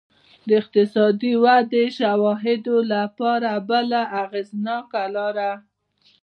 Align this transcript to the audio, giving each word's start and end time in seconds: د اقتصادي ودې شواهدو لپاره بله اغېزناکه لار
د 0.47 0.49
اقتصادي 0.61 1.33
ودې 1.43 1.85
شواهدو 1.97 2.77
لپاره 2.93 3.51
بله 3.69 4.01
اغېزناکه 4.23 5.03
لار 5.15 5.37